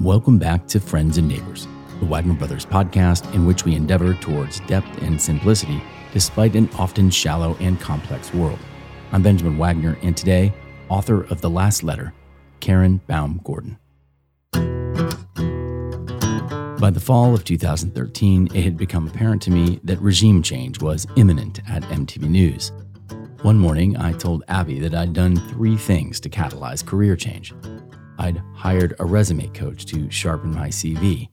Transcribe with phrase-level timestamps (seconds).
[0.00, 1.66] Welcome back to Friends and Neighbors,
[1.98, 5.82] the Wagner Brothers podcast in which we endeavor towards depth and simplicity
[6.12, 8.60] despite an often shallow and complex world.
[9.10, 10.54] I'm Benjamin Wagner, and today,
[10.88, 12.14] author of The Last Letter,
[12.60, 13.76] Karen Baum Gordon.
[16.78, 21.08] By the fall of 2013, it had become apparent to me that regime change was
[21.16, 22.70] imminent at MTV News.
[23.42, 27.52] One morning, I told Abby that I'd done three things to catalyze career change.
[28.18, 31.28] I'd hired a resume coach to sharpen my CV,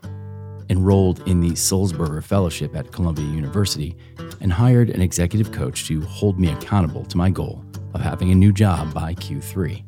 [0.70, 3.98] enrolled in the Sulzberger Fellowship at Columbia University,
[4.40, 8.36] and hired an executive coach to hold me accountable to my goal of having a
[8.36, 9.84] new job by Q3.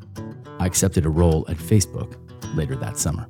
[0.59, 2.15] I accepted a role at Facebook
[2.55, 3.27] later that summer.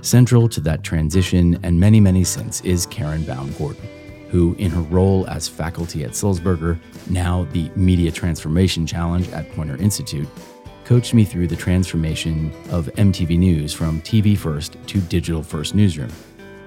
[0.00, 3.88] Central to that transition and many, many since is Karen Baum Gordon,
[4.30, 6.78] who, in her role as faculty at Sulzberger,
[7.10, 10.28] now the Media Transformation Challenge at Poynter Institute,
[10.88, 16.10] coached me through the transformation of MTV News from TV first to digital first newsroom,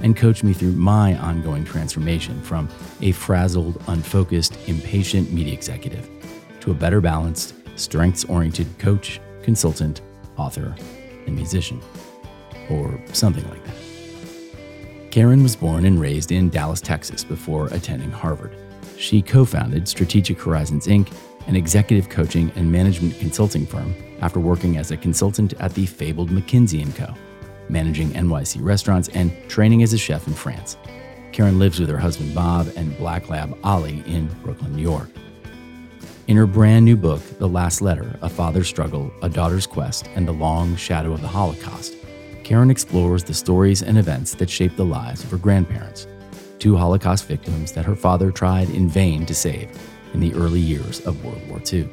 [0.02, 2.70] and coached me through my ongoing transformation from
[3.02, 6.08] a frazzled, unfocused, impatient media executive
[6.60, 10.02] to a better balanced, strengths oriented coach, consultant,
[10.38, 10.76] author,
[11.26, 11.82] and musician.
[12.70, 13.76] Or something like that.
[15.10, 18.56] Karen was born and raised in Dallas, Texas before attending Harvard.
[18.98, 21.12] She co founded Strategic Horizons Inc.,
[21.52, 26.30] an executive coaching and management consulting firm after working as a consultant at the fabled
[26.30, 27.14] McKinsey & Co.,
[27.68, 30.78] managing NYC restaurants and training as a chef in France.
[31.34, 35.10] Karen lives with her husband Bob and black lab Ollie in Brooklyn, New York.
[36.28, 40.26] In her brand new book, The Last Letter A Father's Struggle, A Daughter's Quest, and
[40.26, 41.96] the Long Shadow of the Holocaust,
[42.46, 46.08] Karen explores the stories and events that shaped the lives of her grandparents,
[46.60, 49.70] two Holocaust victims that her father tried in vain to save
[50.14, 51.90] in the early years of World War II.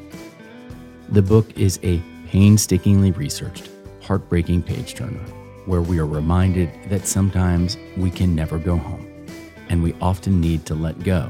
[1.11, 3.71] The book is a painstakingly researched,
[4.03, 5.25] heartbreaking page turner
[5.69, 9.07] where we are reminded that sometimes we can never go home,
[9.69, 11.29] and we often need to let go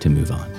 [0.00, 0.50] to move on.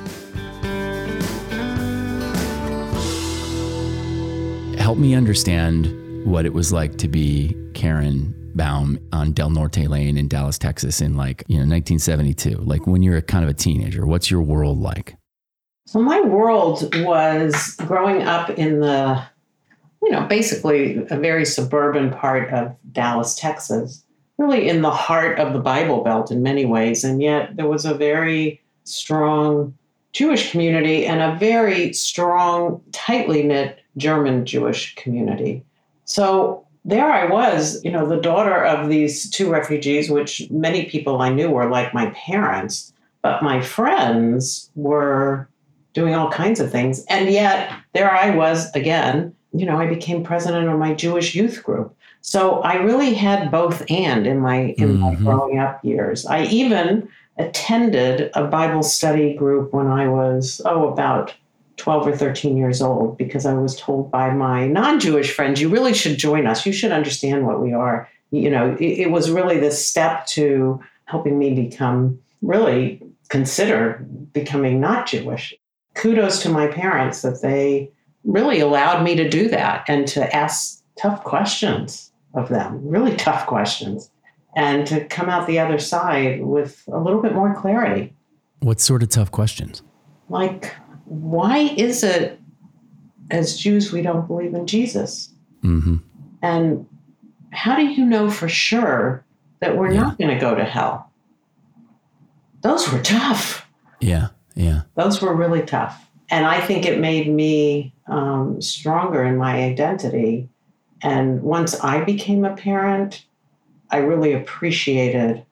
[4.77, 10.17] Help me understand what it was like to be Karen Baum on Del Norte Lane
[10.17, 12.55] in Dallas, Texas in like, you know, 1972.
[12.57, 15.17] Like when you're a kind of a teenager, what's your world like?
[15.93, 19.23] So my world was growing up in the,
[20.01, 24.03] you know, basically a very suburban part of Dallas, Texas,
[24.39, 27.03] really in the heart of the Bible Belt in many ways.
[27.03, 29.77] And yet there was a very strong
[30.13, 35.63] Jewish community and a very strong, tightly knit German Jewish community.
[36.05, 41.21] So there I was, you know, the daughter of these two refugees, which many people
[41.21, 45.47] I knew were like my parents, but my friends were
[45.93, 47.05] doing all kinds of things.
[47.05, 51.63] And yet there I was again, you know, I became president of my Jewish youth
[51.63, 51.95] group.
[52.21, 55.25] So I really had both and in my in my mm-hmm.
[55.25, 56.25] growing up years.
[56.25, 61.33] I even attended a Bible study group when I was, oh, about
[61.77, 65.69] 12 or 13 years old because I was told by my non Jewish friends, you
[65.69, 66.65] really should join us.
[66.65, 68.09] You should understand what we are.
[68.31, 74.79] You know, it, it, was really this step to helping me become really consider becoming
[74.79, 75.53] not Jewish.
[75.93, 77.91] Kudos to my parents that they
[78.23, 83.45] really allowed me to do that and to ask tough questions of them, really tough
[83.45, 84.09] questions,
[84.55, 88.13] and to come out the other side with a little bit more clarity.
[88.59, 89.81] What sort of tough questions?
[90.29, 90.73] Like,
[91.05, 92.39] why is it
[93.29, 95.29] as Jews we don't believe in Jesus?
[95.63, 95.97] Mm-hmm.
[96.41, 96.87] And
[97.51, 99.25] how do you know for sure
[99.59, 100.01] that we're yeah.
[100.01, 101.11] not going to go to hell?
[102.61, 103.67] Those were tough.
[103.99, 104.81] Yeah, yeah.
[104.95, 106.07] Those were really tough.
[106.29, 110.49] And I think it made me um, stronger in my identity.
[111.01, 113.25] And once I became a parent,
[113.89, 115.45] I really appreciated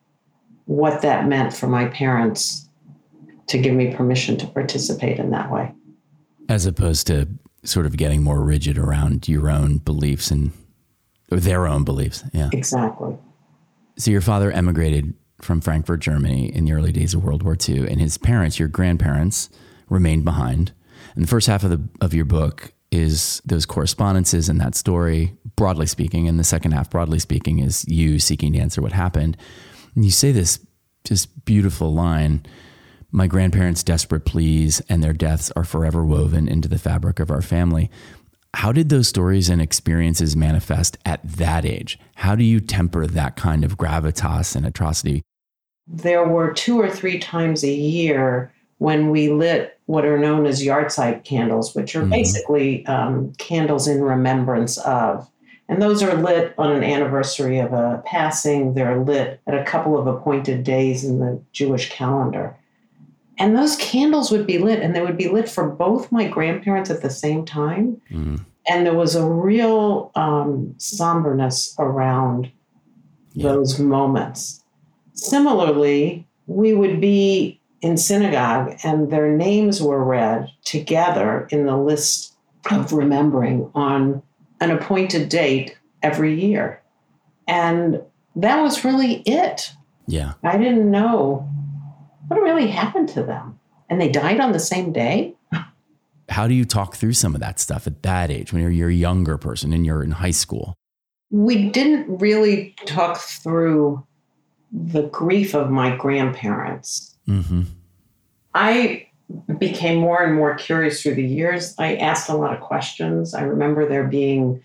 [0.66, 2.67] what that meant for my parents
[3.47, 5.73] to give me permission to participate in that way.
[6.47, 7.28] As opposed to
[7.63, 10.51] sort of getting more rigid around your own beliefs and
[11.31, 12.23] or their own beliefs.
[12.33, 12.50] Yeah.
[12.51, 13.18] Exactly.
[13.98, 17.88] So your father emigrated from Frankfurt, Germany in the early days of World War II,
[17.89, 19.49] and his parents, your grandparents,
[19.89, 20.71] remained behind.
[21.15, 25.35] And the first half of the of your book is those correspondences and that story,
[25.55, 29.38] broadly speaking, and the second half, broadly speaking, is you seeking to answer what happened.
[29.95, 30.59] And you say this
[31.03, 32.45] just beautiful line
[33.13, 37.41] my grandparents' desperate pleas and their deaths are forever woven into the fabric of our
[37.41, 37.91] family.
[38.53, 41.99] How did those stories and experiences manifest at that age?
[42.15, 45.23] How do you temper that kind of gravitas and atrocity?
[45.93, 50.63] There were two or three times a year when we lit what are known as
[50.63, 52.11] yahrzeit candles, which are mm-hmm.
[52.11, 55.29] basically um, candles in remembrance of.
[55.67, 58.73] And those are lit on an anniversary of a passing.
[58.73, 62.55] They're lit at a couple of appointed days in the Jewish calendar.
[63.38, 66.89] And those candles would be lit, and they would be lit for both my grandparents
[66.89, 68.01] at the same time.
[68.11, 68.45] Mm.
[68.67, 72.51] And there was a real um, somberness around
[73.33, 73.51] Yeah.
[73.51, 74.61] those moments.
[75.13, 82.34] Similarly, we would be in synagogue and their names were read together in the list
[82.69, 84.22] of remembering on
[84.60, 86.81] an appointed date every year.
[87.48, 88.02] And
[88.36, 89.74] that was really it.
[90.08, 90.34] Yeah.
[90.44, 91.50] I didn't know
[92.28, 93.60] what really happened to them.
[93.90, 95.36] And they died on the same day?
[96.30, 98.90] How do you talk through some of that stuff at that age when you're, you're
[98.90, 100.75] a younger person and you're in high school?
[101.31, 104.06] we didn't really talk through
[104.71, 107.15] the grief of my grandparents.
[107.27, 107.63] Mm-hmm.
[108.53, 109.07] I
[109.57, 111.73] became more and more curious through the years.
[111.77, 113.33] I asked a lot of questions.
[113.33, 114.62] I remember there being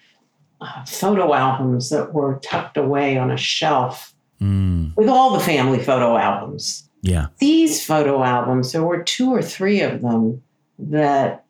[0.60, 4.94] uh, photo albums that were tucked away on a shelf Mm.
[4.96, 6.86] with all the family photo albums.
[7.00, 7.28] Yeah.
[7.38, 10.42] These photo albums, there were two or three of them
[10.78, 11.46] that,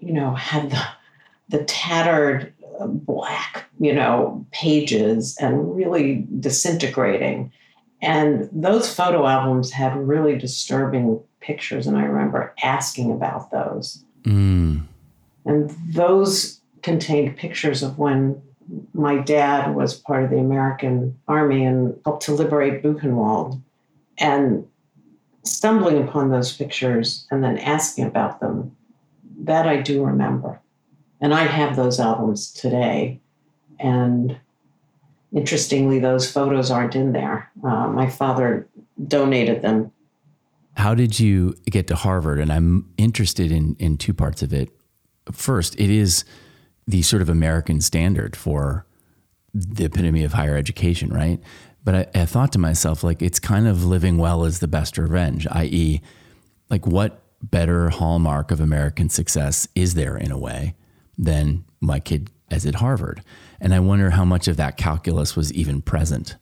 [0.00, 0.82] you know, had the,
[1.50, 7.52] the tattered uh, black, you know, pages and really disintegrating.
[8.02, 11.86] And those photo albums had really disturbing pictures.
[11.86, 14.04] And I remember asking about those.
[14.24, 14.82] Mm.
[15.44, 18.42] And those contained pictures of when
[18.92, 23.60] my dad was part of the American Army and helped to liberate Buchenwald.
[24.18, 24.66] And
[25.44, 28.76] stumbling upon those pictures and then asking about them,
[29.38, 30.60] that I do remember.
[31.20, 33.20] And I have those albums today.
[33.78, 34.36] And
[35.32, 37.50] interestingly, those photos aren't in there.
[37.64, 38.68] Uh, my father
[39.06, 39.90] donated them
[40.76, 42.40] How did you get to Harvard?
[42.40, 44.70] And I'm interested in in two parts of it.
[45.32, 46.24] First, it is
[46.86, 48.86] the sort of American standard for
[49.54, 51.40] the epitome of higher education, right?
[51.84, 54.98] But I, I thought to myself, like, it's kind of living well is the best
[54.98, 56.00] revenge, i.e.,
[56.70, 60.74] like, what better hallmark of American success is there in a way
[61.18, 63.22] than my kid as at Harvard?
[63.62, 66.36] And I wonder how much of that calculus was even present.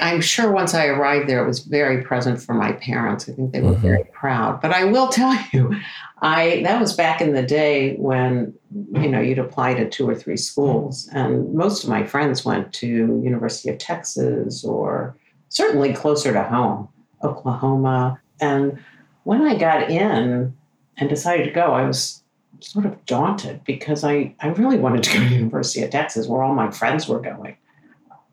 [0.00, 3.28] I'm sure once I arrived there, it was very present for my parents.
[3.28, 3.82] I think they were mm-hmm.
[3.82, 4.60] very proud.
[4.60, 5.74] But I will tell you,
[6.22, 8.54] I that was back in the day when
[8.92, 12.72] you know you'd apply to two or three schools, and most of my friends went
[12.74, 15.16] to University of Texas or
[15.48, 16.88] certainly closer to home,
[17.24, 18.20] Oklahoma.
[18.40, 18.78] And
[19.24, 20.56] when I got in
[20.96, 22.22] and decided to go, I was
[22.60, 26.42] sort of daunted because I, I really wanted to go to University of Texas where
[26.42, 27.56] all my friends were going.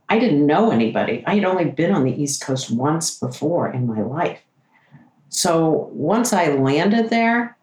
[0.10, 1.24] I didn't know anybody.
[1.26, 4.40] I had only been on the East Coast once before in my life.
[5.30, 7.58] So once I landed there,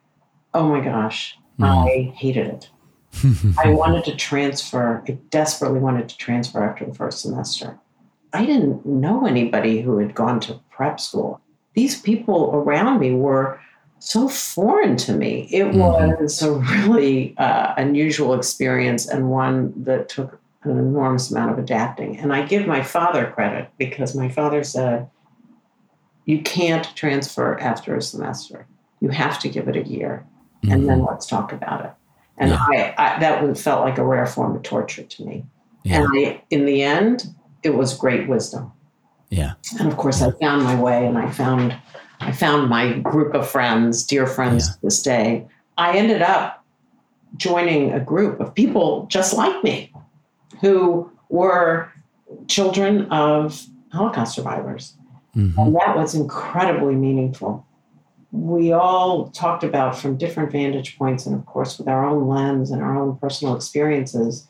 [0.53, 1.65] oh my gosh, hmm.
[1.65, 2.71] I hated it.
[3.59, 5.05] I wanted to transfer.
[5.07, 7.79] I desperately wanted to transfer after the first semester.
[8.33, 11.41] I didn't know anybody who had gone to prep school.
[11.75, 13.61] These people around me were
[14.05, 15.49] so foreign to me.
[15.51, 16.21] It Mhm.
[16.21, 22.19] was a really uh, unusual experience and one that took an enormous amount of adapting.
[22.19, 25.09] And I give my father credit because my father said,
[26.25, 28.67] You can't transfer after a semester.
[29.01, 30.25] You have to give it a year
[30.63, 31.91] and then let's talk about it.
[32.39, 32.59] And Yeah.
[32.61, 35.45] I, I that felt like a rare form of torture to me.
[35.85, 36.03] Yeah.
[36.03, 37.27] And I, in the end,
[37.63, 38.73] it was great wisdom.
[39.31, 39.55] Yeah.
[39.81, 41.75] And of course, I found my way, and I found
[42.25, 44.73] I found my group of friends, dear friends Yeah.
[44.75, 45.47] to this day.
[45.77, 46.65] I ended up
[47.37, 49.93] joining a group of people just like me,
[50.61, 51.89] who were
[52.47, 54.95] children of Holocaust survivors.
[55.37, 55.59] Mhm.
[55.59, 57.65] And that was incredibly meaningful.
[58.31, 62.71] We all talked about from different vantage points, and of course, with our own lens
[62.71, 64.47] and our own personal experiences,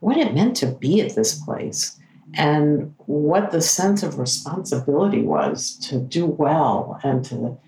[0.00, 1.98] what it meant to be at this place
[2.34, 7.58] and what the sense of responsibility was to do well and to,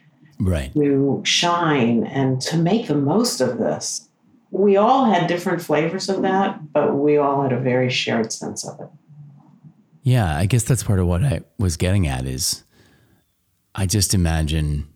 [0.41, 0.73] Right.
[0.75, 4.09] to shine and to make the most of this.
[4.50, 8.67] We all had different flavors of that, but we all had a very shared sense
[8.67, 8.88] of it.
[10.03, 12.65] Yeah, I guess that's part of what I was getting at is
[13.75, 14.88] I just imagine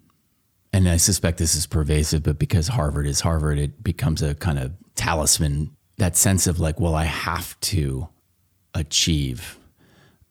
[0.73, 4.59] and I suspect this is pervasive, but because Harvard is Harvard, it becomes a kind
[4.59, 8.09] of talisman, that sense of like, well, I have to
[8.75, 9.59] achieve.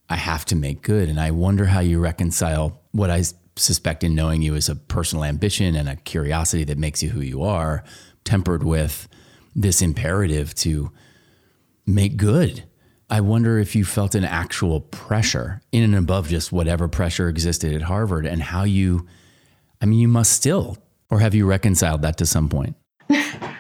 [0.10, 1.10] I have to make good.
[1.10, 3.24] And I wonder how you reconcile what I
[3.56, 7.22] suspect in knowing you is a personal ambition and a curiosity that makes you who
[7.22, 7.84] you are,
[8.24, 9.08] tempered with
[9.56, 10.92] this imperative to
[11.86, 12.64] make good.
[13.10, 17.74] I wonder if you felt an actual pressure in and above just whatever pressure existed
[17.74, 19.06] at Harvard and how you,
[19.82, 20.78] I mean, you must still,
[21.10, 22.76] or have you reconciled that to some point?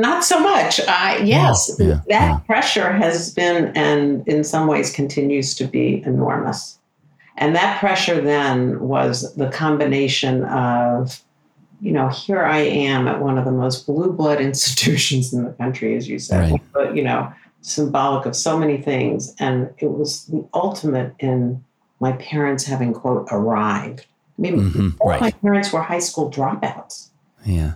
[0.00, 0.80] Not so much.
[0.80, 2.38] Uh, yes, Yeah, yeah, that yeah.
[2.46, 6.78] pressure has been and in some ways continues to be enormous.
[7.36, 11.20] And that pressure then was the combination of,
[11.80, 15.52] you know, here I am at one of the most blue blood institutions in the
[15.52, 16.62] country, as you said, Right.
[16.72, 19.34] but, you know, symbolic of so many things.
[19.38, 21.62] And it was the ultimate in
[22.00, 24.06] my parents having, quote, arrived.
[24.38, 25.20] I mean, Mhm, all right.
[25.20, 27.08] my parents were high school dropouts.
[27.44, 27.72] Yeah.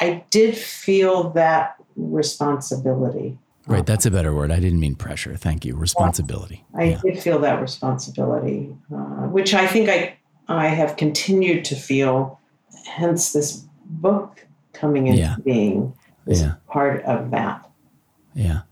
[0.00, 3.38] I did feel that responsibility.
[3.66, 3.84] Right.
[3.86, 4.50] That's a better word.
[4.50, 5.36] I didn't mean pressure.
[5.36, 5.76] Thank you.
[5.76, 6.64] Responsibility.
[6.74, 7.00] I Yeah.
[7.04, 10.14] did feel that responsibility, uh, which I think I
[10.48, 12.40] I have continued to feel.
[12.88, 15.36] Hence, this book coming into Yeah.
[15.44, 15.92] being
[16.26, 16.54] is Yeah.
[16.66, 17.70] part of that.
[18.34, 18.62] Yeah.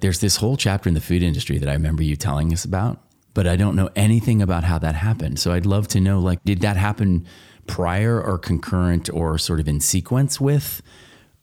[0.00, 3.00] There's this whole chapter in the food industry that I remember you telling us about,
[3.34, 5.38] but I don't know anything about how that happened.
[5.38, 7.24] So I'd love to know like did that happen
[7.66, 10.82] prior or concurrent or sort of in sequence with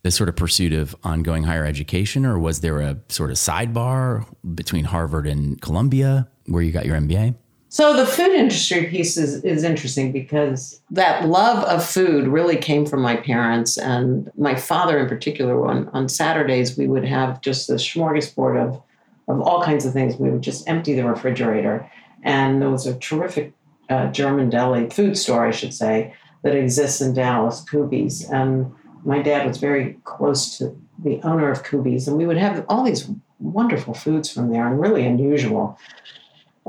[0.03, 4.25] the sort of pursuit of ongoing higher education or was there a sort of sidebar
[4.55, 7.35] between Harvard and Columbia where you got your MBA?
[7.69, 12.85] So the food industry piece is, is interesting because that love of food really came
[12.85, 15.65] from my parents and my father in particular.
[15.65, 18.81] On, on Saturdays, we would have just a smorgasbord of,
[19.29, 20.17] of all kinds of things.
[20.17, 21.89] We would just empty the refrigerator.
[22.23, 23.53] And there was a terrific
[23.91, 28.27] uh, German deli, food store, I should say, that exists in Dallas, Kuby's.
[28.29, 32.07] And my dad was very close to the owner of Kuby's.
[32.07, 35.77] And we would have all these wonderful foods from there and really unusual.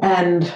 [0.02, 0.52] And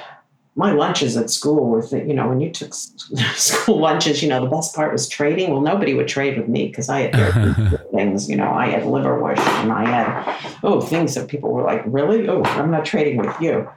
[0.57, 2.73] my lunches at school were, th- you know, when you took
[3.35, 5.51] school lunches, you know, the best part was trading.
[5.51, 9.39] Well, nobody would trade with me because I had things, you know, I had liverwurst
[9.39, 12.27] and I had, oh, things that people were like, really?
[12.27, 13.69] Oh, I'm not trading with you.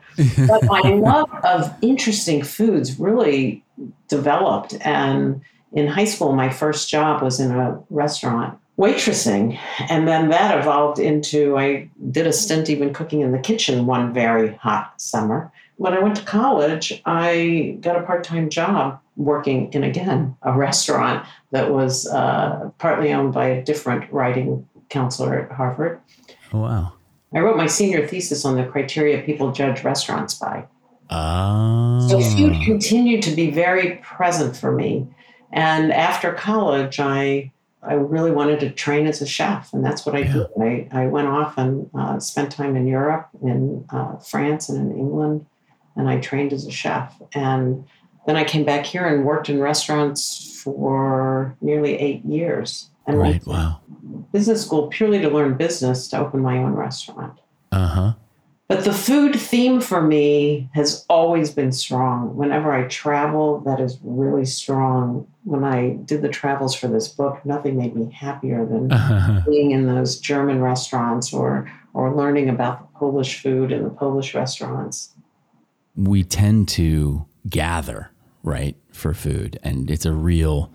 [0.47, 3.61] But my love of interesting foods really
[4.07, 4.75] developed.
[4.79, 5.41] And
[5.73, 9.59] in high school, my first job was in a restaurant waitressing.
[9.89, 14.13] And then that evolved into I did a stint even cooking in the kitchen one
[14.13, 15.51] very hot summer.
[15.79, 20.51] When I went to college, I got a part time job working in, again, a
[20.51, 26.01] restaurant that was uh, partly owned by a different writing counselor at Harvard.
[26.51, 26.93] Oh, wow.
[27.33, 30.65] I wrote my senior thesis on the criteria people judge restaurants by.
[31.11, 32.05] Oh.
[32.09, 35.07] So food continued to be very present for me.
[35.53, 40.13] And after college, I I really wanted to train as a chef, and that's what
[40.13, 40.33] I Yeah.
[40.33, 40.47] did.
[40.61, 44.97] I, I went off and uh, spent time in Europe, in uh, France, and in
[44.97, 45.45] England,
[45.99, 47.21] and I trained as a chef.
[47.33, 47.85] And
[48.25, 52.89] then I came back here and worked in restaurants for nearly eight years.
[53.05, 53.45] And Right.
[53.45, 53.81] Wow.
[54.31, 57.33] business school purely to learn business to open my own restaurant.
[57.71, 58.13] Uh huh.
[58.67, 62.35] But the food theme for me has always been strong.
[62.35, 65.27] Whenever I travel, that is really strong.
[65.43, 68.89] When I did the travels for this book, nothing made me happier than
[69.49, 74.35] being in those German restaurants or or learning about the Polish food in the Polish
[74.35, 75.15] restaurants.
[75.95, 78.11] We tend to gather,
[78.43, 80.71] right, for food, and it's a real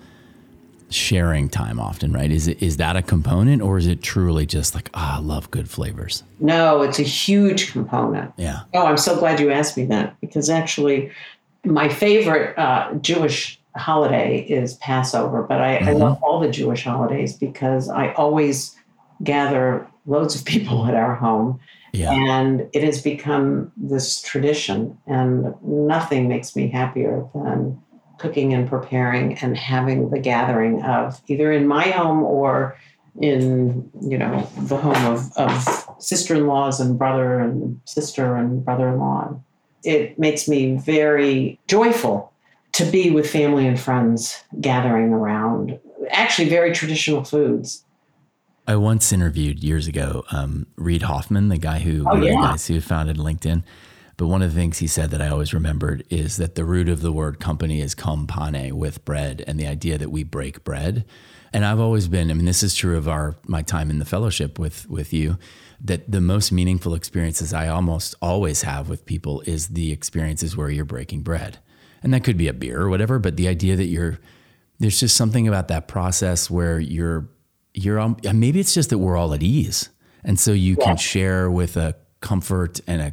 [0.90, 2.30] sharing time often, right?
[2.30, 5.50] Is it is that a component, or is it truly just like ah, I love
[5.50, 6.22] good flavors?
[6.40, 8.32] No, it's a huge component.
[8.36, 8.60] Yeah.
[8.74, 11.10] Oh, I'm so glad you asked me that because actually,
[11.64, 15.98] my favorite uh, Jewish holiday is Passover, but I, I Mhm.
[16.00, 18.76] love all the Jewish holidays because I always
[19.24, 21.58] gather loads of people at our home,
[21.94, 22.12] Yeah.
[22.12, 24.98] and it has become this tradition.
[25.06, 27.80] And nothing makes me happier than
[28.18, 32.76] cooking and preparing and having the gathering of either in my home or
[33.20, 39.38] in you know the home of, of sister-in-laws and brother and sister and brother-in-law
[39.84, 42.32] it makes me very joyful
[42.72, 45.78] to be with family and friends gathering around
[46.10, 47.83] actually very traditional foods
[48.66, 52.66] I once interviewed years ago um, Reid Hoffman, the guy who Oh, of the guys
[52.66, 53.62] who founded LinkedIn.
[54.16, 56.88] But one of the things he said that I always remembered is that the root
[56.88, 61.04] of the word company is compane with bread, and the idea that we break bread.
[61.52, 64.04] And I've always been, I mean, this is true of our my time in the
[64.04, 65.36] fellowship with with you,
[65.80, 70.70] that the most meaningful experiences I almost always have with people is the experiences where
[70.70, 71.58] you're breaking bread.
[72.02, 74.20] And that could be a beer or whatever, but the idea that you're
[74.78, 77.28] there's just something about that process where you're
[77.74, 79.90] you're um, maybe it's just that we're all at ease.
[80.24, 83.12] And so you can share with a comfort and a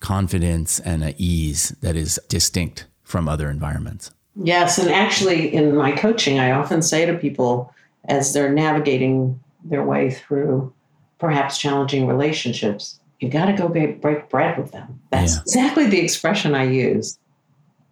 [0.00, 4.10] confidence and a ease that is distinct from other environments.
[4.42, 7.72] Yes and actually in my coaching i often say to people
[8.06, 10.72] as they're navigating their way through
[11.18, 15.00] perhaps challenging relationships you got to go break bread with them.
[15.10, 15.40] That's Yeah.
[15.40, 17.18] exactly the expression i use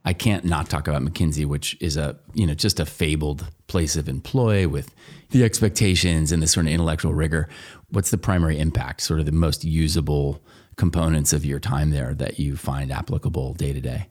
[0.04, 3.96] I can't not talk about McKinsey, which is a you know just a fabled place
[3.96, 4.94] of employ with
[5.30, 7.48] the expectations and the sort of intellectual rigor.
[7.90, 9.00] What's the primary impact?
[9.00, 10.42] Sort of the most usable
[10.76, 14.08] components of your time there that you find applicable day to day.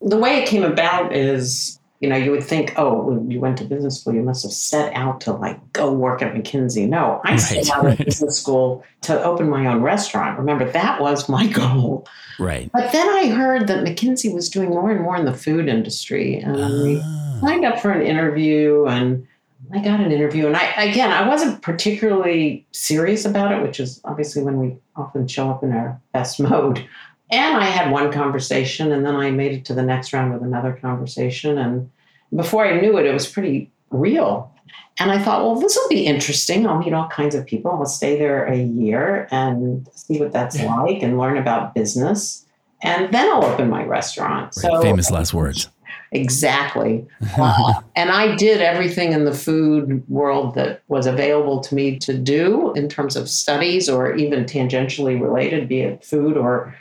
[0.00, 3.58] The way it came about is you know, you would think, oh, when you went
[3.58, 6.88] to business school, you must have set out to like go work at McKinsey.
[6.88, 7.98] No, I right, set out right.
[7.98, 10.38] business school to open my own restaurant.
[10.38, 12.06] Remember, that was my goal.
[12.38, 12.70] Right.
[12.72, 16.36] But then I heard that McKinsey was doing more and more in the food industry.
[16.36, 17.38] And I ah.
[17.40, 19.26] signed up for an interview and
[19.74, 20.46] I got an interview.
[20.46, 25.26] And I, again, I wasn't particularly serious about it, which is obviously when we often
[25.26, 26.86] show up in our best mode.
[27.30, 30.42] And I had one conversation, and then I made it to the next round with
[30.42, 31.58] another conversation.
[31.58, 31.90] And
[32.34, 34.52] before I knew it, it was pretty real.
[34.98, 36.66] And I thought, well, this will be interesting.
[36.66, 37.70] I'll meet all kinds of people.
[37.70, 42.44] I'll stay there a year and see what that's like and learn about business.
[42.82, 44.54] And then I'll open my restaurant.
[44.56, 44.72] Right.
[44.72, 45.68] So famous last words.
[46.10, 47.06] Exactly.
[47.38, 52.16] uh, and I did everything in the food world that was available to me to
[52.16, 56.74] do in terms of studies or even tangentially related, be it food or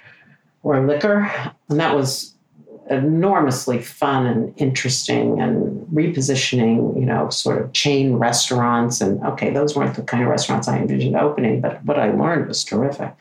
[0.68, 1.32] or liquor.
[1.70, 2.36] And that was
[2.90, 9.00] enormously fun and interesting and repositioning, you know, sort of chain restaurants.
[9.00, 12.48] And okay, those weren't the kind of restaurants I envisioned opening, but what I learned
[12.48, 13.16] was terrific.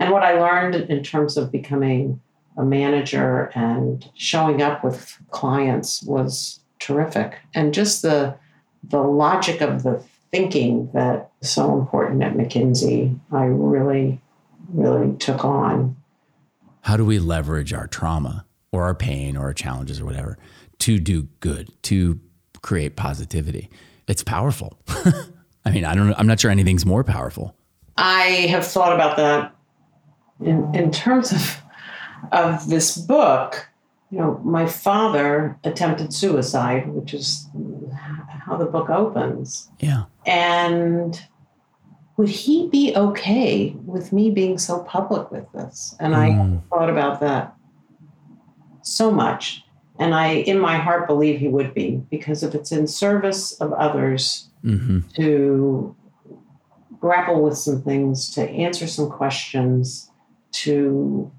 [0.00, 2.20] And what I learned in terms of becoming
[2.56, 7.38] a manager and showing up with clients was terrific.
[7.54, 8.34] And just the
[8.82, 10.02] the logic of the
[10.32, 14.20] thinking that so important at McKinsey, I really,
[14.72, 15.96] really took on
[16.88, 20.38] how do we leverage our trauma or our pain or our challenges or whatever
[20.78, 22.18] to do good, to
[22.62, 23.68] create positivity?
[24.06, 24.78] It's powerful.
[25.66, 26.14] I mean, I don't know.
[26.16, 27.54] I'm not sure anything's more powerful.
[27.98, 29.54] I have thought about that
[30.40, 31.60] in, in terms of
[32.32, 33.68] of this book.
[34.10, 37.48] You know, my father attempted suicide, which is
[38.46, 39.68] how the book opens.
[39.78, 40.04] Yeah.
[40.24, 41.22] And
[42.18, 45.94] would he be okay with me being so public with this?
[46.00, 46.18] And mm.
[46.18, 46.56] I hmm.
[46.68, 47.54] thought about that
[48.82, 49.62] so much.
[50.00, 53.72] And I, in my heart, believe he would be because if it's in service of
[53.72, 55.00] others mm-hmm.
[55.14, 55.96] to
[57.00, 60.10] grapple with some things, to answer some questions,
[60.50, 61.30] to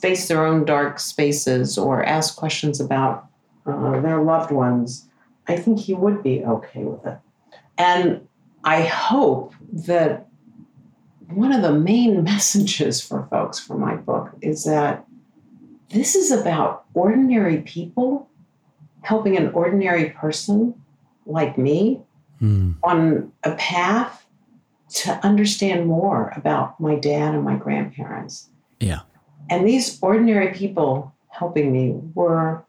[0.00, 3.28] face their own dark spaces or ask questions about
[3.66, 5.08] uh, their loved ones,
[5.46, 7.18] I think he would be okay with it.
[7.78, 8.26] And
[8.64, 10.28] I hope that
[11.28, 15.04] one of the main messages for folks for my book is that
[15.90, 18.28] this is about ordinary people
[19.02, 20.74] helping an ordinary person
[21.26, 22.00] like me
[22.40, 22.74] mm.
[22.82, 24.26] on a path
[24.88, 28.48] to understand more about my dad and my grandparents.
[28.80, 29.00] Yeah.
[29.50, 32.64] And these ordinary people helping me were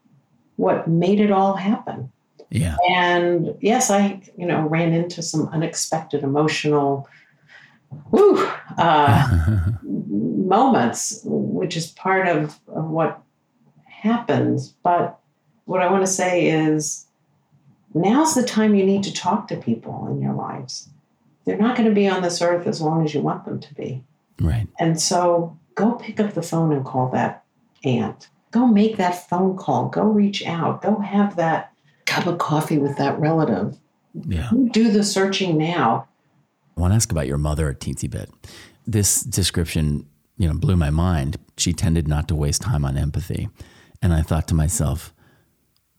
[0.56, 2.10] what made it all happen.
[2.54, 2.76] Yeah.
[2.88, 7.08] And yes, I, you know, ran into some unexpected emotional
[8.12, 8.46] woo,
[8.78, 13.20] uh, moments, which is part of, of what
[13.86, 14.68] happens.
[14.84, 15.18] But
[15.64, 17.06] what I want to say is
[17.92, 20.88] now's the time you need to talk to people in your lives.
[21.46, 23.74] They're not going to be on this earth as long as you want them to
[23.74, 24.04] be.
[24.38, 24.68] Right.
[24.78, 27.44] And so go pick up the phone and call that
[27.84, 28.28] aunt.
[28.52, 29.88] Go make that phone call.
[29.88, 30.82] Go reach out.
[30.82, 31.73] Go have that
[32.14, 33.76] cup of coffee with that relative.
[34.14, 34.50] Yeah.
[34.70, 36.06] Do the searching now.
[36.76, 38.30] I want to ask about your mother a teensy bit.
[38.86, 41.38] This description, you know, blew my mind.
[41.56, 43.48] She tended not to waste time on empathy.
[44.00, 45.12] And I thought to myself,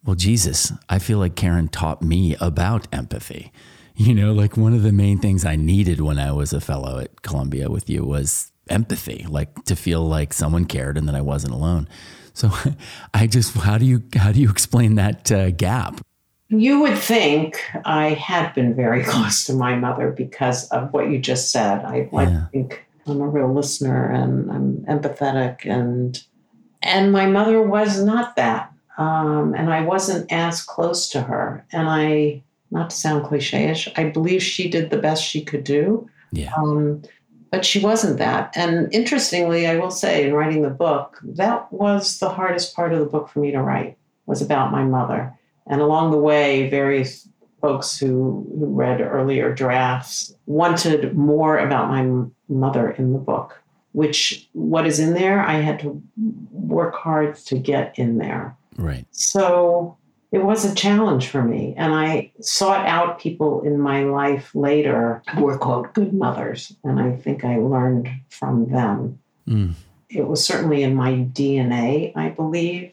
[0.05, 3.51] well, Jesus, I feel like Karen taught me about empathy.
[3.97, 6.99] You know, like one of the main things I needed when I was a fellow
[6.99, 11.21] at Columbia with you was empathy, like to feel like someone cared and that I
[11.21, 11.87] wasn't alone.
[12.33, 12.51] So
[13.13, 16.04] I just, how do you, how do you explain that uh, gap?
[16.49, 21.19] You would think I had been very close to my mother because of what you
[21.19, 21.83] just said.
[21.83, 22.19] I, yeah.
[22.19, 26.21] I think I'm a real listener and I'm empathetic and
[26.85, 28.71] and my mother was not that.
[28.97, 31.65] Um, and I wasn't as close to her.
[31.71, 36.07] And I, not to sound cliche-ish, I believe she did the best she could do.
[36.31, 36.53] Yeah.
[36.55, 37.01] Um,
[37.51, 38.51] but she wasn't that.
[38.55, 42.99] And interestingly, I will say, in writing the book, that was the hardest part of
[42.99, 45.33] the book for me to write was about my mother.
[45.67, 47.27] And along the way, various
[47.61, 53.59] folks who, who read earlier drafts wanted more about my mother in the book,
[53.93, 56.01] which what is in there, I had to
[56.51, 58.55] work hard to get in there.
[58.77, 59.07] Right.
[59.11, 59.97] So
[60.31, 61.73] it was a challenge for me.
[61.77, 66.75] And I sought out people in my life later who were, quote, good mothers.
[66.83, 69.17] And I think I learned from them.
[69.47, 69.73] Mm.
[70.09, 72.91] It was certainly in my DNA, I believe,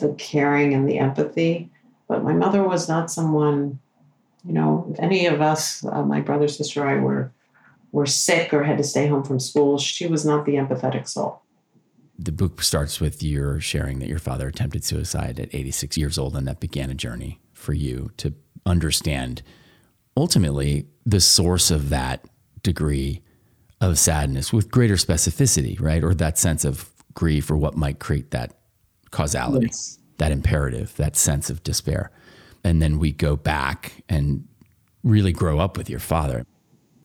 [0.00, 1.70] the caring and the empathy.
[2.12, 3.78] But my mother was not someone,
[4.44, 7.32] you know, if any of us, uh, my brother, sister, I were
[7.90, 11.40] were sick or had to stay home from school, she was not the empathetic soul.
[12.18, 16.36] The book starts with your sharing that your father attempted suicide at 86 years old,
[16.36, 18.34] and that began a journey for you to
[18.66, 19.42] understand
[20.14, 22.26] ultimately the source of that
[22.62, 23.22] degree
[23.80, 26.04] of sadness with greater specificity, right?
[26.04, 28.52] Or that sense of grief or what might create that
[29.10, 29.98] causality, yes.
[30.22, 32.12] That imperative, that sense of despair.
[32.62, 34.46] And then we go back and
[35.02, 36.46] really grow up with your father.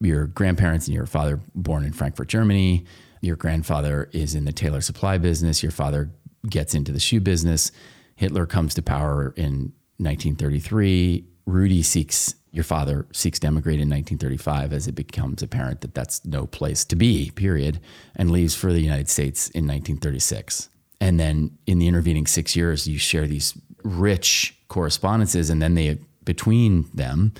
[0.00, 2.84] Your grandparents and your father born in Frankfurt, Germany.
[3.20, 5.64] Your grandfather is in the tailor supply business.
[5.64, 6.12] Your father
[6.48, 7.72] gets into the shoe business.
[8.14, 11.24] Hitler comes to power in 1933.
[11.44, 16.24] Rudy seeks your father seeks to emigrate in 1935 as it becomes apparent that that's
[16.24, 17.80] no place to be, period,
[18.14, 20.70] and leaves for the United States in 1936.
[21.00, 25.98] And then in the intervening six years, you share these rich correspondences, and then they
[26.24, 27.32] between them,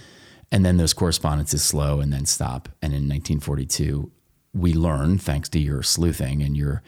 [0.51, 2.69] and then those correspondences slow and then stop.
[2.81, 4.11] And in 1942,
[4.55, 6.83] we learn, thanks to your sleuthing and your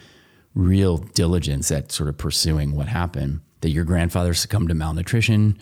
[0.54, 5.59] real diligence at sort of pursuing what happened, that your grandfather succumbed to malnutrition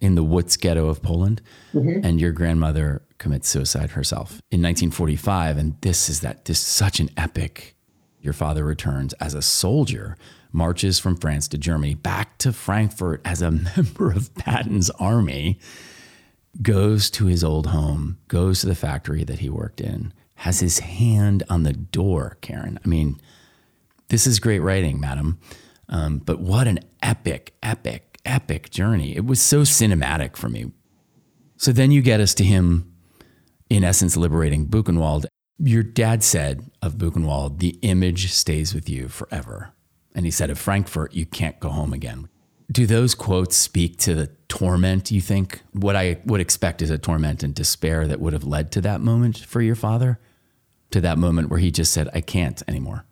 [0.00, 1.40] in the Łódź ghetto of Poland,
[1.72, 2.04] mm-hmm.
[2.04, 5.56] and your grandmother commits suicide herself in 1945.
[5.56, 7.76] And this is that this is such an epic.
[8.20, 10.16] Your father returns as a soldier,
[10.56, 15.60] marches from France to Germany, back to Frankfurt as a member of Patton's army,
[16.62, 20.80] goes to his old home, goes to the factory that he worked in, has his
[20.80, 22.80] hand on the door, Karen.
[22.84, 23.20] I mean,
[24.08, 25.38] this is great writing, madam.
[25.88, 29.16] Um, but what an epic, epic epic journey.
[29.16, 30.72] It was so cinematic for me.
[31.56, 32.92] So then you get us to him,
[33.70, 35.26] in essence, liberating Buchenwald.
[35.58, 39.72] Your dad said of Buchenwald, the image stays with you forever.
[40.16, 42.28] And he said of Frankfurt, you can't go home again.
[42.72, 45.60] Do those quotes speak to the torment, you think?
[45.72, 49.00] What I would expect is a torment and despair that would have led to that
[49.02, 50.18] moment for your father?
[50.90, 53.04] To that moment where he just said, I can't anymore?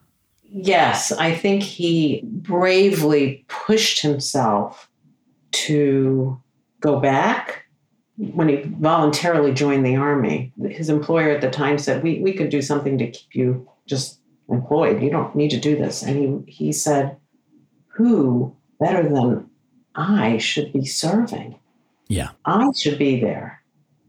[0.43, 4.88] Yes, I think he bravely pushed himself
[5.53, 6.40] to
[6.81, 7.67] go back
[8.17, 10.53] when he voluntarily joined the army.
[10.69, 14.21] His employer at the time said, "We we could do something to keep you just
[14.48, 15.02] employed.
[15.02, 17.16] You don't need to do this." And he he said,
[17.96, 19.48] "Who better than
[19.94, 21.59] I should be serving?
[22.09, 23.62] Yeah, I should be there.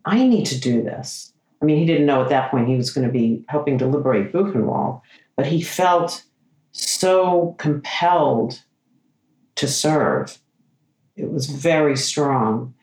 [0.06, 2.92] I need to do this." I mean, he didn't know at that point he was
[2.92, 5.02] going to be helping to liberate Buchenwald,
[5.36, 6.24] but he felt
[6.72, 8.62] so compelled
[9.56, 10.38] to serve
[11.16, 12.74] it was very strong.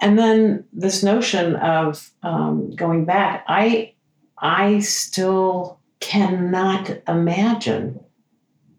[0.00, 3.94] And then this notion of um, going back, I
[4.38, 8.00] I still cannot imagine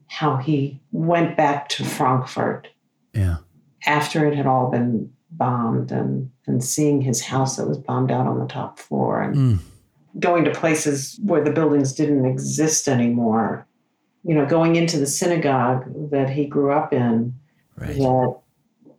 [0.07, 2.67] how he went back to Frankfurt.
[3.13, 3.37] Yeah.
[3.85, 8.25] After it had all been bombed and and seeing his house that was bombed out
[8.25, 9.59] on the top floor and mm.
[10.19, 13.67] going to places where the buildings didn't exist anymore.
[14.23, 17.35] You know, going into the synagogue that he grew up in
[17.77, 17.95] right.
[17.95, 18.39] that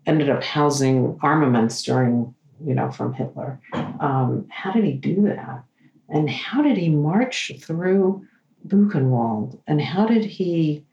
[0.06, 3.60] ended up housing armaments during, you know, from Hitler.
[3.72, 5.64] Um, how did he do that?
[6.10, 8.26] And how did he march through
[8.66, 9.60] Buchenwald?
[9.66, 10.84] And how did he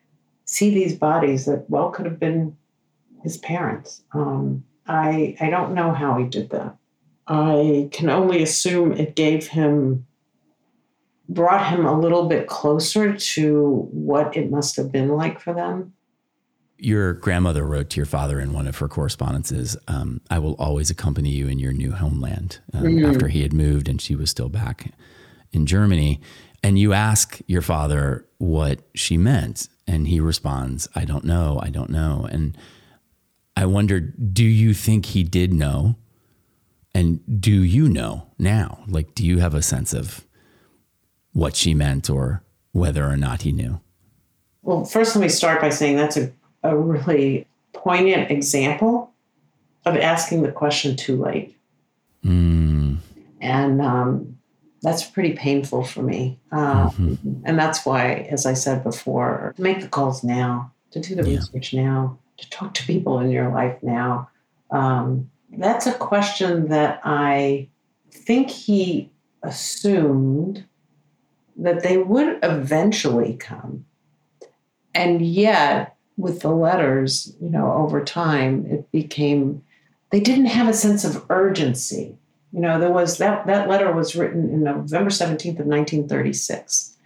[0.45, 2.55] see these bodies that well could have been
[3.23, 4.03] his parents?
[4.13, 6.77] Um, I I don't know how he did that.
[7.27, 10.05] I can only assume it gave him
[11.29, 15.93] brought him a little bit closer to what it must have been like for them
[16.77, 20.89] your grandmother wrote to your father in one of her correspondences, um, I will always
[20.89, 23.05] accompany you in your new homeland um, mm-hmm.
[23.05, 24.93] after he had moved and she was still back
[25.51, 26.21] in Germany.
[26.63, 29.69] And you ask your father what she meant.
[29.87, 31.59] And he responds, I don't know.
[31.63, 32.27] I don't know.
[32.29, 32.57] And
[33.55, 35.95] I wondered, do you think he did know?
[36.93, 38.83] And do you know now?
[38.87, 40.25] Like, do you have a sense of
[41.31, 43.79] what she meant or whether or not he knew?
[44.61, 46.31] Well, first, let me start by saying that's a
[46.67, 49.13] a really poignant example
[49.85, 51.57] of asking the question too late.
[52.23, 52.97] Mm.
[53.39, 54.37] And um,
[54.81, 56.39] that's pretty painful for me.
[56.51, 57.41] Uh, mm-hmm.
[57.45, 61.37] And that's why, as I said before, make the calls now, to do the yeah.
[61.37, 64.29] research now, to talk to people in your life now.
[64.71, 67.69] Um, that's a question that I
[68.11, 69.11] think he
[69.43, 70.65] assumed
[71.57, 73.85] that they would eventually come.
[74.93, 79.63] And yet, with the letters, you know, over time, it became
[80.11, 82.17] they didn't have a sense of urgency.
[82.51, 86.97] You know, there was that that letter was written in November 17th of 1936.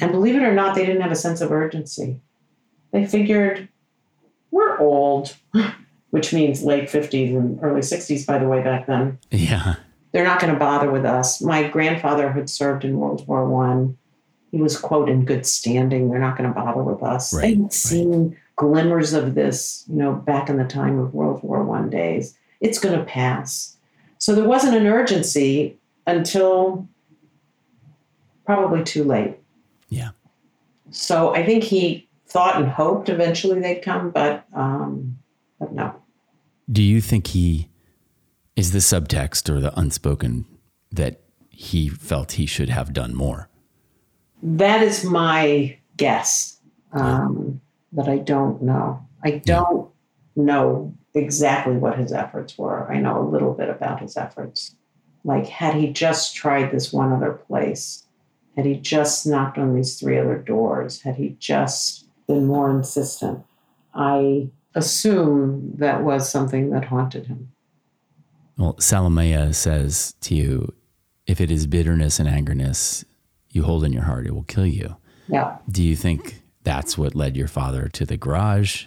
[0.00, 2.20] And believe it or not, they didn't have a sense of urgency.
[2.92, 3.68] They figured
[4.50, 5.36] we're old,
[6.10, 9.18] which means late 50s and early 60s, by the way, back then.
[9.30, 9.76] Yeah.
[10.12, 11.42] They're not going to bother with us.
[11.42, 13.98] My grandfather had served in World War One.
[14.50, 16.10] He was, quote, in good standing.
[16.10, 17.34] They're not going to bother with us.
[17.34, 17.72] Right, had right.
[17.72, 22.36] seen glimmers of this, you know, back in the time of World War One days.
[22.60, 23.76] It's going to pass.
[24.18, 26.88] So there wasn't an urgency until
[28.44, 29.36] probably too late.
[29.88, 30.10] Yeah.
[30.90, 35.18] So I think he thought and hoped eventually they'd come, but um,
[35.58, 35.94] but no.
[36.70, 37.68] Do you think he
[38.56, 40.46] is the subtext or the unspoken
[40.90, 43.48] that he felt he should have done more?
[44.42, 46.58] That is my guess,
[46.92, 47.60] um,
[47.92, 49.04] but I don't know.
[49.24, 49.90] I don't
[50.36, 52.90] know exactly what his efforts were.
[52.90, 54.74] I know a little bit about his efforts.
[55.24, 58.06] Like, had he just tried this one other place,
[58.56, 63.44] had he just knocked on these three other doors, had he just been more insistent,
[63.94, 67.50] I assume that was something that haunted him.
[68.56, 70.74] Well, Salamea says to you,
[71.26, 73.04] if it is bitterness and angerness
[73.50, 74.96] you hold in your heart, it will kill you.
[75.28, 75.58] Yeah.
[75.70, 78.86] Do you think that's what led your father to the garage?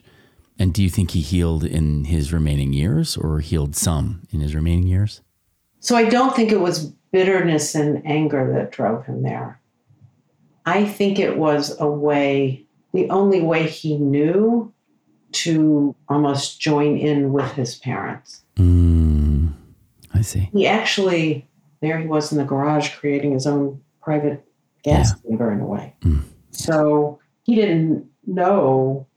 [0.60, 4.54] And do you think he healed in his remaining years or healed some in his
[4.54, 5.21] remaining years?
[5.80, 9.60] So I don't think it was bitterness and anger that drove him there.
[10.65, 14.71] I think it was a way, the only way he knew
[15.32, 18.43] to almost join in with his parents.
[18.58, 19.54] Mm,
[20.13, 20.50] I see.
[20.54, 21.47] He actually,
[21.82, 24.45] there he was in the garage creating his own private
[24.84, 25.96] gas chamber in a way.
[26.02, 26.24] Mm.
[26.52, 29.08] So he didn't know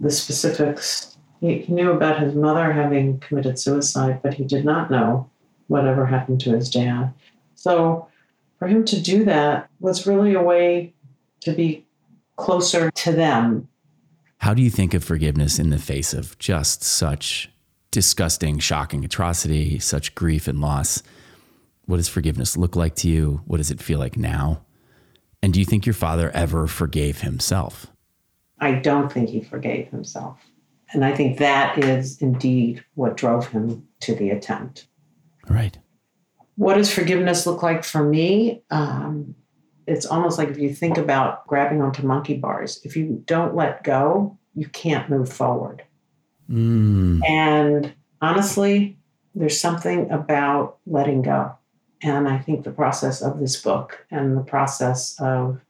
[0.00, 1.16] the specifics.
[1.40, 5.30] He, he knew about his mother having committed suicide, but he did not know
[5.68, 7.12] whatever happened to his dad.
[7.54, 8.08] So
[8.58, 10.94] for him to do that was really a way
[11.40, 11.84] to be
[12.36, 13.68] closer to them.
[14.38, 17.50] How do you think of forgiveness in the face of just such
[17.90, 21.02] disgusting, shocking atrocity, such grief and loss?
[21.86, 23.42] What does forgiveness look like to you?
[23.46, 24.62] What does it feel like now?
[25.42, 27.88] And do you think your father ever forgave himself?
[28.60, 30.38] I don't think he forgave himself.
[30.92, 34.86] And I think that is indeed what drove him to the attempt.
[35.48, 35.76] Right.
[36.56, 38.62] What does forgiveness look like for me?
[38.70, 39.34] Um,
[39.86, 43.82] it's almost like if you think about grabbing onto monkey bars, if you don't let
[43.82, 45.82] go, you can't move forward.
[46.48, 48.98] Mm, And honestly,
[49.34, 51.56] there's something about letting go.
[52.02, 55.60] And I think the process of this book and the process of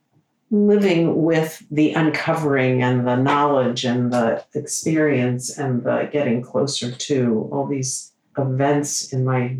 [0.50, 7.48] living with the uncovering and the knowledge and the experience and the getting closer to
[7.50, 9.56] all these events in my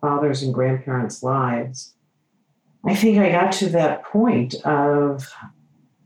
[0.00, 1.94] father's and grandparents' lives,
[2.86, 5.34] I think I got to that point of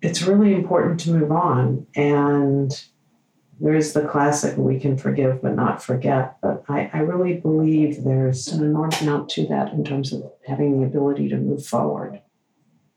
[0.00, 1.86] it's really important to move on.
[1.96, 2.70] And
[3.60, 6.36] there's the classic we can forgive but not forget.
[6.40, 10.80] But I, I really believe there's an enormous amount to that in terms of having
[10.80, 12.20] the ability to move forward.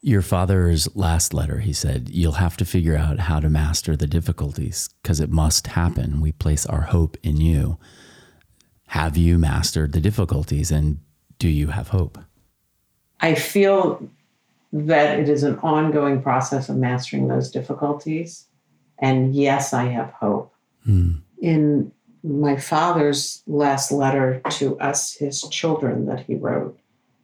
[0.03, 4.07] Your father's last letter, he said, You'll have to figure out how to master the
[4.07, 6.21] difficulties because it must happen.
[6.21, 7.77] We place our hope in you.
[8.87, 10.99] Have you mastered the difficulties and
[11.37, 12.17] do you have hope?
[13.19, 14.09] I feel
[14.73, 18.47] that it is an ongoing process of mastering those difficulties.
[19.01, 20.53] And yes, I have hope.
[20.85, 21.13] Hmm.
[21.41, 21.91] In
[22.23, 26.77] my father's last letter to us, his children, that he wrote,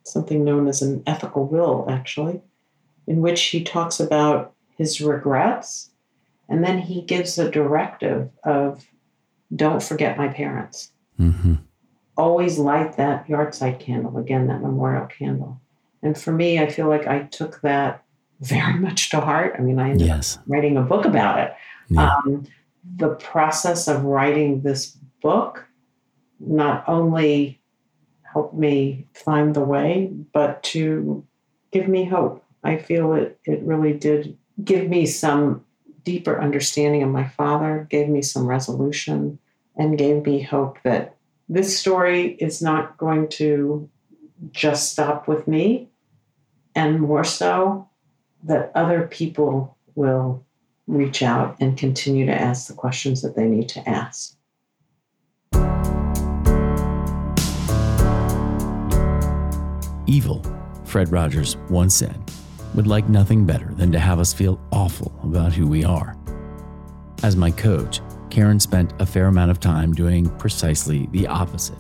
[0.04, 2.42] something known as an ethical will, actually,
[3.06, 5.92] in which he talks about his regrets.
[6.50, 8.86] And then he gives a directive of
[9.56, 10.92] don't forget my parents.
[11.18, 11.56] hmm
[12.18, 15.62] Always light that yahrzeit candle, again, that memorial candle.
[16.02, 18.04] And for me, I feel like I took that
[18.42, 19.56] very much to heart.
[19.58, 21.54] I mean, I ended up writing a book about it.
[21.90, 22.18] Yeah.
[22.18, 22.46] Um,
[22.96, 25.66] the process of writing this book
[26.40, 27.60] not only
[28.24, 31.26] helped me find the way, but to
[31.72, 32.44] give me hope.
[32.64, 35.64] I feel it, it really did give me some
[36.04, 39.40] deeper understanding of my father, gave me some resolution,
[39.76, 41.16] and gave me hope that
[41.50, 43.90] this story is not going to
[44.52, 45.90] just stop with me,
[46.76, 47.90] and more so,
[48.44, 50.44] that other people will
[50.88, 54.36] reach out and continue to ask the questions that they need to ask.
[60.08, 60.42] Evil,
[60.86, 62.18] Fred Rogers once said,
[62.74, 66.16] would like nothing better than to have us feel awful about who we are.
[67.24, 71.78] As my coach, Karen spent a fair amount of time doing precisely the opposite.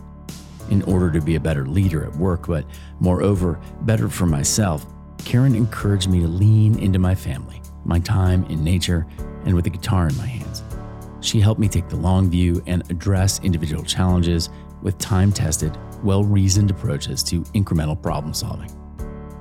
[0.69, 2.65] In order to be a better leader at work, but
[2.99, 4.85] moreover, better for myself,
[5.25, 9.05] Karen encouraged me to lean into my family, my time in nature,
[9.45, 10.63] and with a guitar in my hands.
[11.21, 14.49] She helped me take the long view and address individual challenges
[14.81, 18.71] with time tested, well reasoned approaches to incremental problem solving.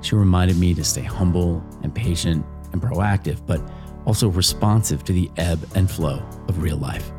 [0.01, 3.61] She reminded me to stay humble and patient and proactive, but
[4.07, 7.11] also responsive to the ebb and flow of real life.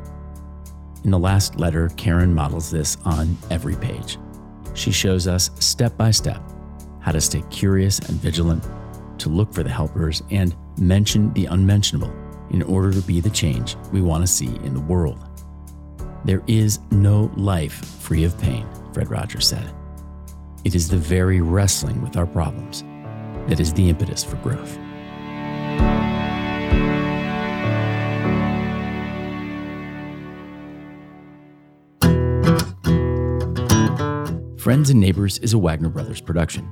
[1.03, 4.17] In the last letter, Karen models this on every page.
[4.73, 6.41] She shows us step by step
[7.07, 8.67] how to stay curious and vigilant,
[9.17, 12.13] to look for the helpers, and mention the unmentionable
[12.49, 15.25] in order to be the change we want to see in the world.
[16.25, 19.73] There is no life free of pain, Fred Rogers said.
[20.65, 22.83] It is the very wrestling with our problems
[23.47, 24.77] that is the impetus for growth.
[34.59, 36.69] Friends and Neighbors is a Wagner Brothers production.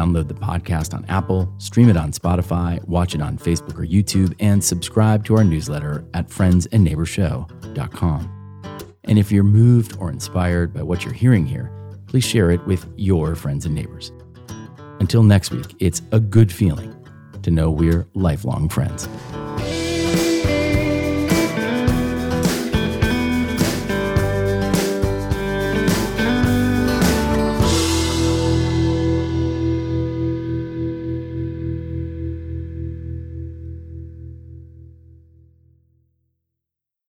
[0.00, 4.34] Download the podcast on Apple, stream it on Spotify, watch it on Facebook or YouTube,
[4.40, 8.62] and subscribe to our newsletter at friendsandneighborshow.com.
[9.04, 11.70] And if you're moved or inspired by what you're hearing here,
[12.06, 14.10] please share it with your friends and neighbors.
[15.00, 16.96] Until next week, it's a good feeling
[17.42, 19.06] to know we're lifelong friends.